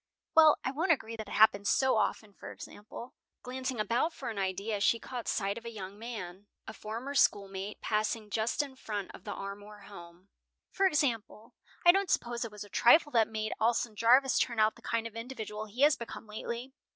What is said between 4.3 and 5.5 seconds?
an idea, she caught